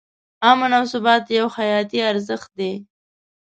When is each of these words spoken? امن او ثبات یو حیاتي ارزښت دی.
امن 0.49 0.71
او 0.79 0.83
ثبات 0.93 1.23
یو 1.39 1.47
حیاتي 1.57 1.99
ارزښت 2.11 2.49
دی. 2.59 2.71